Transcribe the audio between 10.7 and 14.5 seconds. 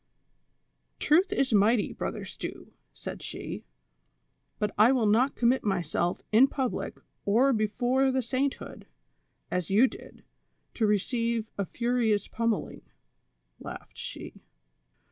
to receive a furious pummeling," laughed she.